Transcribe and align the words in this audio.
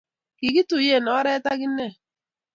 kikituye 0.37 0.95
ore 1.17 1.33
ak 1.51 1.59
inne. 1.65 1.87